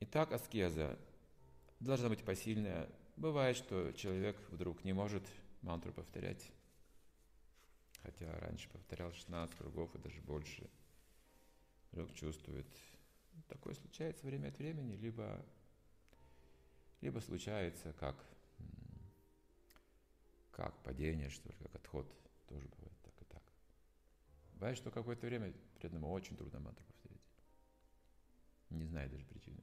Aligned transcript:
Итак, 0.00 0.32
аскеза 0.32 0.98
должна 1.80 2.10
быть 2.10 2.22
посильная. 2.22 2.88
Бывает, 3.16 3.56
что 3.56 3.92
человек 3.92 4.36
вдруг 4.50 4.84
не 4.84 4.92
может 4.92 5.22
мантру 5.62 5.90
повторять, 5.90 6.52
хотя 8.02 8.30
раньше 8.40 8.68
повторял 8.68 9.10
16 9.10 9.56
кругов 9.56 9.94
и 9.94 9.98
даже 9.98 10.20
больше. 10.20 10.68
Вдруг 11.92 12.12
чувствует. 12.12 12.66
Такое 13.48 13.74
случается 13.74 14.26
время 14.26 14.48
от 14.48 14.58
времени, 14.58 14.96
либо, 14.96 15.42
либо 17.00 17.20
случается 17.20 17.94
как, 17.94 18.16
как 20.50 20.76
падение, 20.82 21.30
что 21.30 21.48
ли, 21.48 21.54
как 21.54 21.74
отход. 21.74 22.06
Тоже 22.48 22.68
бывает 22.68 22.98
так 23.02 23.14
и 23.22 23.24
так. 23.24 23.42
Бывает, 24.52 24.76
что 24.76 24.90
какое-то 24.90 25.26
время 25.26 25.54
преданному 25.78 26.12
очень 26.12 26.36
трудно 26.36 26.60
мантру 26.60 26.84
повторить. 26.84 27.22
Не 28.68 28.84
знаю 28.84 29.08
даже 29.08 29.24
причины. 29.24 29.62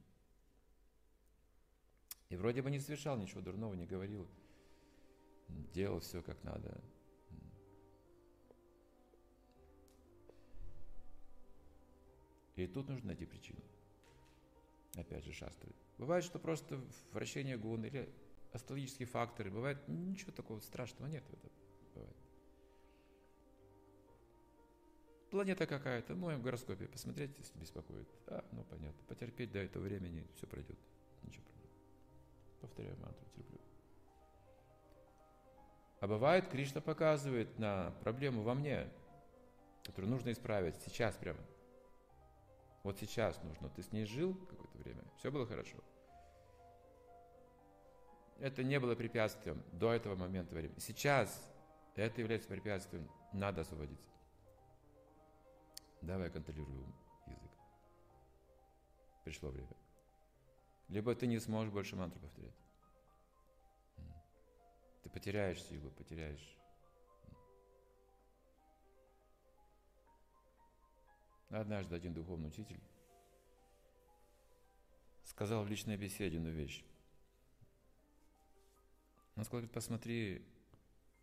И 2.30 2.36
вроде 2.36 2.62
бы 2.62 2.70
не 2.70 2.80
совершал 2.80 3.16
ничего 3.16 3.40
дурного, 3.40 3.74
не 3.74 3.86
говорил, 3.86 4.26
делал 5.72 6.00
все 6.00 6.22
как 6.22 6.42
надо. 6.44 6.80
И 12.56 12.66
тут 12.66 12.88
нужно 12.88 13.08
найти 13.08 13.26
причину. 13.26 13.60
Опять 14.96 15.24
же, 15.24 15.32
шастры. 15.32 15.72
Бывает, 15.98 16.24
что 16.24 16.38
просто 16.38 16.80
вращение 17.12 17.56
гун 17.56 17.84
или 17.84 18.08
астрологические 18.52 19.06
факторы. 19.06 19.50
Бывает, 19.50 19.78
ничего 19.88 20.30
такого 20.32 20.60
страшного 20.60 21.08
нет 21.08 21.24
в 21.24 21.32
этом. 21.32 21.50
Бывает. 21.94 22.16
Планета 25.30 25.66
какая-то, 25.66 26.14
в 26.14 26.18
моем 26.18 26.42
гороскопе, 26.42 26.86
посмотреть, 26.86 27.36
если 27.38 27.58
беспокоит. 27.58 28.08
А, 28.28 28.44
ну 28.52 28.62
понятно, 28.64 29.02
потерпеть 29.08 29.50
до 29.50 29.58
этого 29.58 29.82
времени, 29.82 30.24
все 30.36 30.46
пройдет. 30.46 30.78
Ничего 31.24 31.42
проблем. 31.42 31.63
Повторяю 32.64 32.96
мантру, 32.96 33.26
терплю. 33.36 33.60
А 36.00 36.06
бывает, 36.06 36.48
Кришна 36.48 36.80
показывает 36.80 37.58
на 37.58 37.90
проблему 38.00 38.42
во 38.42 38.54
мне, 38.54 38.88
которую 39.84 40.10
нужно 40.10 40.32
исправить 40.32 40.74
сейчас 40.76 41.14
прямо. 41.14 41.40
Вот 42.82 42.98
сейчас 42.98 43.38
нужно. 43.42 43.68
Ты 43.68 43.82
с 43.82 43.92
ней 43.92 44.06
жил 44.06 44.34
какое-то 44.34 44.78
время, 44.78 45.04
все 45.18 45.30
было 45.30 45.46
хорошо. 45.46 45.76
Это 48.38 48.64
не 48.64 48.80
было 48.80 48.94
препятствием 48.94 49.62
до 49.72 49.92
этого 49.92 50.14
момента 50.14 50.54
времени. 50.54 50.78
Сейчас 50.78 51.46
это 51.96 52.18
является 52.22 52.48
препятствием, 52.48 53.10
надо 53.34 53.60
освободиться. 53.60 54.10
Давай 56.00 56.30
контролируем 56.30 56.94
язык. 57.26 57.50
Пришло 59.22 59.50
время. 59.50 59.83
Либо 60.88 61.14
ты 61.14 61.26
не 61.26 61.38
сможешь 61.38 61.72
больше 61.72 61.96
мантру 61.96 62.20
повторять. 62.20 62.54
Ты 65.02 65.10
потеряешь 65.10 65.62
силу, 65.62 65.90
потеряешь. 65.90 66.58
Однажды 71.50 71.94
один 71.94 72.12
духовный 72.14 72.48
учитель 72.48 72.80
сказал 75.24 75.64
в 75.64 75.68
личной 75.68 75.96
беседе 75.96 76.36
одну 76.36 76.50
вещь. 76.50 76.84
Он 79.36 79.44
сказал, 79.44 79.60
говорит, 79.60 79.72
посмотри 79.72 80.46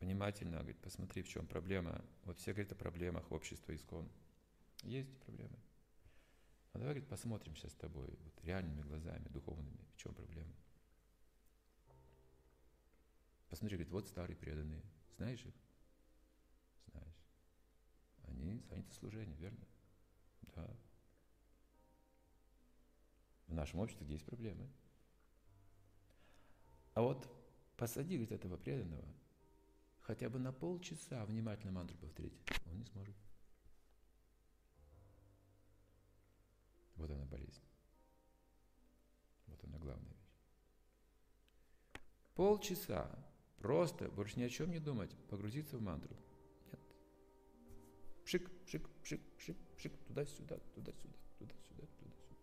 внимательно, 0.02 0.58
говорит, 0.58 0.80
посмотри, 0.82 1.22
в 1.22 1.30
чем 1.30 1.48
проблема. 1.48 2.04
Вот 2.26 2.38
все 2.40 2.52
говорят 2.52 2.74
о 2.74 2.76
проблемах 2.76 3.32
общества 3.32 3.74
искон. 3.74 4.10
Есть 4.84 5.18
проблемы. 5.20 5.58
А 6.74 6.78
давай, 6.78 6.94
говорит, 6.94 7.10
посмотрим 7.10 7.56
сейчас 7.56 7.72
с 7.72 7.76
тобой 7.76 8.08
вот, 8.08 8.44
реальными 8.44 8.82
глазами, 8.82 9.28
духовными, 9.30 9.86
в 9.94 9.98
чем 9.98 10.14
проблема. 10.14 10.54
Посмотри, 13.50 13.78
говорит, 13.78 13.92
вот 13.92 14.08
старые 14.08 14.38
преданные. 14.38 14.82
Знаешь 15.18 15.46
их? 15.46 15.54
Знаешь. 16.92 17.26
Они 18.24 18.62
заняты 18.70 18.94
служением, 18.94 19.38
верно? 19.38 19.68
Да. 20.56 20.70
В 23.48 23.54
нашем 23.54 23.80
обществе 23.80 24.08
есть 24.08 24.26
проблемы. 24.26 24.70
А 26.94 27.02
вот 27.02 27.30
посади, 27.76 28.16
говорит, 28.16 28.32
этого 28.32 28.56
преданного 28.56 29.08
хотя 30.02 30.30
бы 30.30 30.40
на 30.40 30.52
полчаса 30.52 31.26
внимательно 31.26 31.72
мантру 31.72 31.98
повторить, 31.98 32.34
он 32.66 32.80
не 32.80 32.86
сможет. 32.86 33.16
Вот 37.02 37.10
она 37.10 37.26
болезнь. 37.26 37.64
Вот 39.48 39.60
она 39.64 39.80
главная 39.80 40.12
вещь. 40.12 42.00
Полчаса 42.36 43.10
просто, 43.58 44.08
больше 44.10 44.40
ни 44.40 44.44
о 44.44 44.50
чем 44.50 44.70
не 44.70 44.78
думать, 44.78 45.10
погрузиться 45.28 45.78
в 45.80 45.82
мантру. 45.82 46.16
Нет. 46.68 46.80
Пшик, 48.24 48.52
пшик, 48.66 48.88
пшик, 49.02 49.22
пшик, 49.36 49.58
пшик, 49.78 49.98
туда-сюда, 50.06 50.60
туда-сюда, 50.76 51.16
туда-сюда, 51.40 51.88
туда-сюда. 51.88 52.36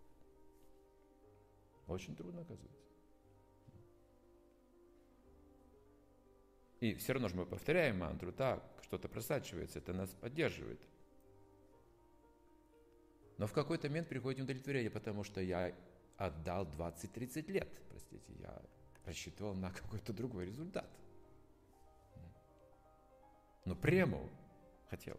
Очень 1.86 2.16
трудно, 2.16 2.40
оказывается. 2.40 2.82
И 6.80 6.94
все 6.94 7.12
равно 7.12 7.28
же 7.28 7.36
мы 7.36 7.46
повторяем 7.46 7.98
мантру, 7.98 8.32
так, 8.32 8.64
что-то 8.82 9.08
просачивается, 9.08 9.78
это 9.78 9.92
нас 9.92 10.10
поддерживает– 10.10 10.80
но 13.38 13.46
в 13.46 13.52
какой-то 13.52 13.88
момент 13.88 14.08
приходит 14.08 14.42
удовлетворение, 14.42 14.90
потому 14.90 15.22
что 15.24 15.40
я 15.40 15.72
отдал 16.16 16.66
20-30 16.66 17.50
лет, 17.52 17.68
простите, 17.88 18.32
я 18.40 18.60
рассчитывал 19.04 19.54
на 19.54 19.70
какой-то 19.70 20.12
другой 20.12 20.46
результат. 20.46 20.90
Но 23.64 23.76
прему 23.76 24.28
хотел. 24.90 25.16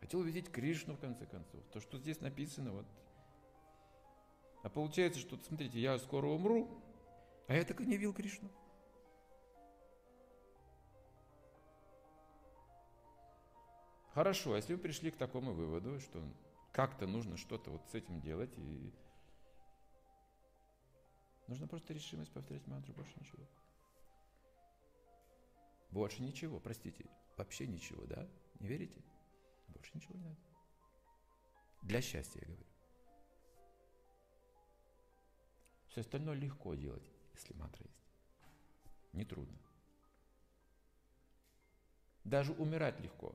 Хотел 0.00 0.20
увидеть 0.20 0.50
Кришну, 0.50 0.94
в 0.94 1.00
конце 1.00 1.24
концов. 1.26 1.62
То, 1.72 1.80
что 1.80 1.98
здесь 1.98 2.20
написано, 2.20 2.72
вот. 2.72 2.86
А 4.62 4.68
получается, 4.68 5.20
что, 5.20 5.38
смотрите, 5.38 5.80
я 5.80 5.98
скоро 5.98 6.26
умру, 6.26 6.82
а 7.48 7.54
я 7.54 7.64
так 7.64 7.80
и 7.80 7.86
не 7.86 7.96
видел 7.96 8.12
Кришну. 8.12 8.50
Хорошо, 14.12 14.54
а 14.54 14.56
если 14.56 14.74
вы 14.74 14.80
пришли 14.80 15.12
к 15.12 15.16
такому 15.16 15.52
выводу, 15.52 16.00
что 16.00 16.20
как-то 16.72 17.06
нужно 17.06 17.36
что-то 17.36 17.70
вот 17.70 17.88
с 17.90 17.94
этим 17.94 18.20
делать, 18.20 18.52
и 18.56 18.92
нужно 21.46 21.68
просто 21.68 21.94
решимость 21.94 22.32
повторять 22.32 22.66
мантру, 22.66 22.92
больше 22.92 23.12
ничего. 23.20 23.46
Больше 25.90 26.22
ничего, 26.22 26.58
простите, 26.58 27.06
вообще 27.36 27.66
ничего, 27.68 28.04
да? 28.06 28.28
Не 28.58 28.68
верите? 28.68 29.00
Больше 29.68 29.92
ничего 29.94 30.14
не 30.14 30.24
надо. 30.24 30.40
Для 31.82 32.00
счастья, 32.00 32.40
я 32.40 32.46
говорю. 32.46 32.66
Все 35.88 36.00
остальное 36.00 36.34
легко 36.34 36.74
делать, 36.74 37.08
если 37.34 37.54
мантра 37.54 37.84
есть. 37.84 38.04
Не 39.12 39.24
трудно. 39.24 39.58
Даже 42.24 42.52
умирать 42.52 43.00
легко 43.00 43.34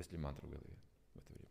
если 0.00 0.16
мантра 0.16 0.46
в 0.46 0.50
голове 0.50 0.76
в 1.14 1.18
это 1.18 1.32
время. 1.32 1.48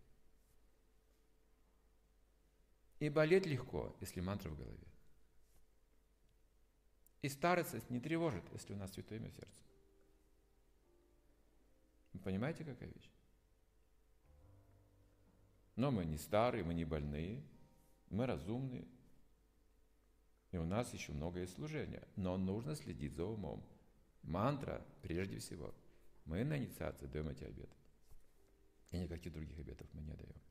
И 2.99 3.09
болеть 3.09 3.45
легко, 3.45 3.95
если 4.01 4.21
мантра 4.21 4.49
в 4.49 4.57
голове. 4.57 4.87
И 7.21 7.29
старость 7.29 7.89
не 7.89 7.99
тревожит, 7.99 8.43
если 8.51 8.73
у 8.73 8.77
нас 8.77 8.91
святое 8.91 9.19
имя 9.19 9.29
в 9.29 9.35
сердце. 9.35 9.63
Вы 12.13 12.19
понимаете, 12.21 12.63
какая 12.63 12.89
вещь? 12.89 13.11
Но 15.75 15.91
мы 15.91 16.05
не 16.05 16.17
старые, 16.17 16.63
мы 16.63 16.73
не 16.73 16.85
больные, 16.85 17.43
мы 18.09 18.25
разумные. 18.25 18.87
И 20.51 20.57
у 20.57 20.65
нас 20.65 20.91
еще 20.93 21.11
многое 21.11 21.45
служения. 21.45 22.07
Но 22.15 22.37
нужно 22.37 22.75
следить 22.75 23.13
за 23.13 23.25
умом. 23.25 23.63
Мантра 24.23 24.83
прежде 25.03 25.37
всего. 25.37 25.73
Мы 26.25 26.43
на 26.43 26.57
инициации 26.57 27.05
даем 27.05 27.29
эти 27.29 27.43
обеты. 27.43 27.78
И 28.91 28.97
никаких 28.97 29.33
других 29.33 29.57
обетов 29.59 29.87
мы 29.93 30.01
не 30.01 30.13
даем. 30.13 30.41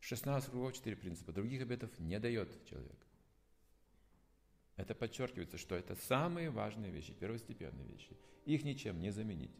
16 0.00 0.50
кругов, 0.50 0.74
4 0.74 0.96
принципа. 0.96 1.32
Других 1.32 1.62
обетов 1.62 1.90
не 1.98 2.18
дает 2.18 2.48
человек. 2.66 2.98
Это 4.76 4.94
подчеркивается, 4.94 5.58
что 5.58 5.74
это 5.74 5.94
самые 5.94 6.50
важные 6.50 6.90
вещи, 6.90 7.12
первостепенные 7.12 7.86
вещи. 7.86 8.16
Их 8.44 8.64
ничем 8.64 9.00
не 9.00 9.10
заменить. 9.10 9.56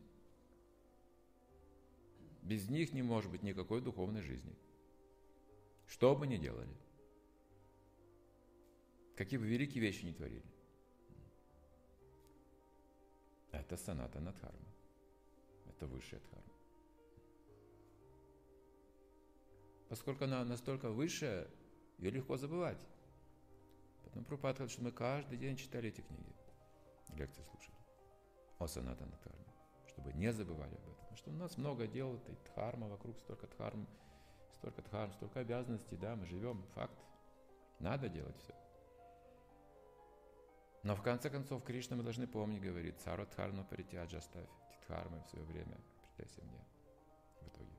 Без 2.43 2.69
них 2.69 2.93
не 2.93 3.03
может 3.03 3.31
быть 3.31 3.43
никакой 3.43 3.81
духовной 3.81 4.23
жизни. 4.23 4.55
Что 5.87 6.17
бы 6.17 6.27
ни 6.27 6.37
делали. 6.37 6.77
Какие 9.15 9.39
бы 9.39 9.47
великие 9.47 9.81
вещи 9.81 10.05
ни 10.05 10.13
творили. 10.13 10.45
Это 13.53 13.77
саната 13.77 14.19
Надхарма. 14.19 14.72
Это 15.83 15.89
высшая 15.89 16.21
дхарма. 16.21 16.53
поскольку 19.89 20.25
она 20.25 20.45
настолько 20.45 20.91
высшая, 20.91 21.49
ее 21.99 22.11
легко 22.11 22.37
забывать. 22.37 22.87
Потом 24.05 24.25
Прупад 24.25 24.57
говорит, 24.57 24.73
что 24.73 24.85
мы 24.85 24.93
каждый 24.93 25.37
день 25.37 25.57
читали 25.57 25.89
эти 25.89 26.01
книги, 26.01 26.35
лекции 27.15 27.43
слушали 27.43 27.77
о 28.59 28.69
Санатана 28.69 29.11
Дхарме, 29.17 29.45
чтобы 29.89 30.13
не 30.13 30.33
забывали 30.33 30.77
об 30.77 30.83
этом. 30.83 30.95
Потому 30.95 31.17
что 31.17 31.31
у 31.31 31.35
нас 31.35 31.59
много 31.59 31.89
дел, 31.89 32.15
этой 32.15 32.37
дхарма, 32.37 32.89
вокруг 32.89 33.19
столько 33.19 33.49
дхарм, 33.49 33.89
столько 34.59 34.83
дхарм, 34.83 35.13
столько 35.13 35.41
обязанностей, 35.41 35.97
да, 35.97 36.15
мы 36.15 36.27
живем, 36.27 36.63
факт. 36.75 36.99
Надо 37.81 38.09
делать 38.09 38.39
все. 38.39 38.55
Но 40.85 40.95
в 40.95 41.03
конце 41.03 41.29
концов 41.29 41.65
Кришна 41.65 41.97
мы 41.97 42.03
должны 42.03 42.27
помнить, 42.29 42.63
говорит, 42.63 43.01
цару 43.01 43.27
дхарну 43.27 43.65
паритяджа 43.65 44.19
оставь, 44.19 44.49
дхармы 44.93 45.21
в 45.21 45.27
свое 45.27 45.45
время, 45.47 45.81
предайся 46.17 46.43
мне 46.43 46.65
в 47.41 47.49
итоге. 47.49 47.77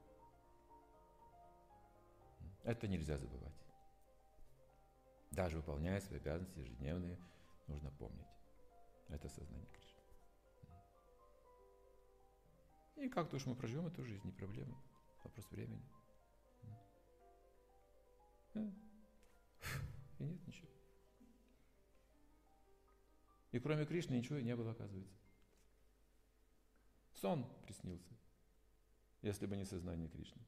Это 2.63 2.87
нельзя 2.87 3.17
забывать. 3.17 3.53
Даже 5.31 5.57
выполняя 5.57 5.99
свои 5.99 6.19
обязанности 6.19 6.59
ежедневные, 6.59 7.19
нужно 7.67 7.91
помнить. 7.91 8.27
Это 9.09 9.29
сознание 9.29 9.67
Кришны. 9.67 10.01
И 12.95 13.09
как-то 13.09 13.35
уж 13.35 13.45
мы 13.45 13.55
проживем 13.55 13.87
эту 13.87 14.03
жизнь, 14.03 14.25
не 14.25 14.31
проблема. 14.31 14.81
Вопрос 15.23 15.49
времени. 15.51 15.83
И 18.55 20.23
нет 20.23 20.47
ничего. 20.47 20.69
И 23.51 23.59
кроме 23.59 23.85
Кришны 23.85 24.15
ничего 24.15 24.37
и 24.37 24.43
не 24.43 24.55
было, 24.55 24.71
оказывается. 24.71 25.22
Сон 27.23 27.45
приснился, 27.65 28.13
если 29.21 29.45
бы 29.45 29.55
не 29.55 29.63
сознание 29.63 30.09
Кришны. 30.09 30.41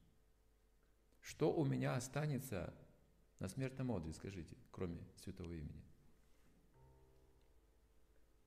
Что 1.22 1.50
у 1.50 1.64
меня 1.64 1.96
останется 1.96 2.74
на 3.38 3.48
смертном 3.48 3.92
одре, 3.92 4.12
скажите, 4.12 4.54
кроме 4.70 5.02
святого 5.16 5.54
имени? 5.54 5.82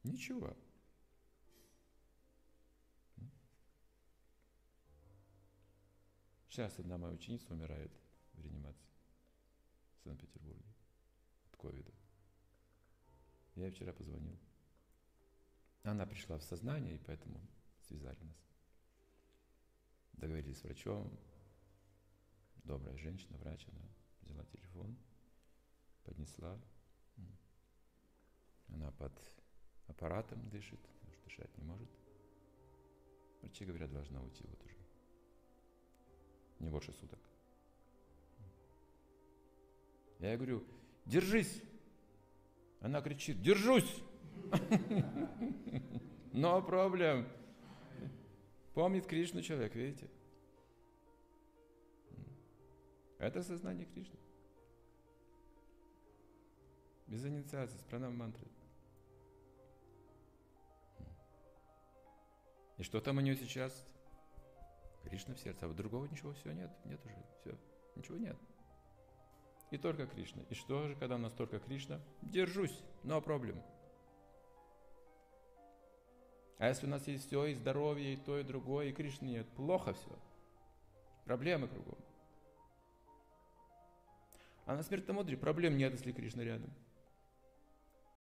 Ничего. 0.03 0.55
Сейчас 6.49 6.77
одна 6.77 6.99
моя 6.99 7.15
ученица 7.15 7.51
умирает 7.51 7.91
в 8.33 8.41
реанимации 8.43 8.91
в 10.01 10.03
Санкт-Петербурге 10.03 10.71
от 11.47 11.57
ковида. 11.57 11.91
Я 13.55 13.65
ей 13.65 13.71
вчера 13.71 13.91
позвонил. 13.91 14.37
Она 15.81 16.05
пришла 16.05 16.37
в 16.37 16.43
сознание, 16.43 16.93
и 16.93 16.99
поэтому 16.99 17.41
связали 17.89 18.23
нас. 18.23 18.37
Договорились 20.13 20.57
с 20.59 20.63
врачом. 20.63 21.11
Добрая 22.63 22.95
женщина, 22.97 23.37
врач, 23.37 23.65
она 23.67 23.81
взяла 24.21 24.45
телефон, 24.45 24.95
поднесла. 26.03 26.59
Она 28.67 28.91
под 28.91 29.11
аппаратом 29.87 30.47
дышит, 30.49 30.79
потому 30.79 31.13
что 31.13 31.23
дышать 31.23 31.57
не 31.57 31.63
может. 31.63 31.89
Врачи 33.41 33.65
говорят, 33.65 33.91
должна 33.91 34.21
уйти 34.21 34.45
вот 34.45 34.63
уже. 34.63 34.77
Не 36.59 36.69
больше 36.69 36.93
суток. 36.93 37.19
Я 40.19 40.35
говорю, 40.35 40.63
держись. 41.05 41.63
Она 42.81 43.01
кричит, 43.01 43.41
держусь. 43.41 44.03
Но 46.33 46.61
проблем. 46.61 47.27
Помнит 48.73 49.05
Кришну 49.05 49.41
человек, 49.41 49.75
видите? 49.75 50.09
Это 53.17 53.43
сознание 53.43 53.85
Кришны. 53.85 54.17
Без 57.07 57.25
инициации, 57.25 57.77
с 57.77 57.83
пранам 57.83 58.15
мантры. 58.15 58.47
И 62.77 62.83
что 62.83 63.01
там 63.01 63.17
у 63.17 63.21
нее 63.21 63.35
сейчас? 63.35 63.85
Кришна 65.03 65.35
в 65.35 65.39
сердце, 65.39 65.65
а 65.65 65.67
вот 65.67 65.75
другого 65.75 66.05
ничего 66.05 66.33
все 66.33 66.51
нет, 66.53 66.71
нет 66.85 67.03
уже, 67.05 67.25
все, 67.41 67.57
ничего 67.95 68.17
нет. 68.17 68.37
И 69.71 69.77
только 69.77 70.07
Кришна. 70.07 70.43
И 70.49 70.53
что 70.53 70.87
же, 70.87 70.95
когда 70.95 71.15
у 71.15 71.19
нас 71.19 71.33
только 71.33 71.59
Кришна? 71.59 71.99
Держусь, 72.21 72.83
но 73.03 73.21
проблем. 73.21 73.61
А 76.59 76.67
если 76.67 76.85
у 76.85 76.89
нас 76.89 77.07
есть 77.07 77.25
все, 77.25 77.45
и 77.45 77.53
здоровье, 77.53 78.13
и 78.13 78.17
то, 78.17 78.37
и 78.37 78.43
другое, 78.43 78.87
и 78.87 78.91
Кришны 78.91 79.27
нет, 79.27 79.47
плохо 79.55 79.93
все. 79.93 80.11
Проблемы 81.23 81.69
кругом. 81.69 81.97
А 84.65 84.75
на 84.75 84.83
смертном 84.83 85.19
одре 85.19 85.37
проблем 85.37 85.77
нет, 85.77 85.93
если 85.93 86.11
Кришна 86.11 86.43
рядом. 86.43 86.69